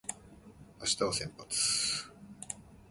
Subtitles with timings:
[0.79, 2.09] 明日は先発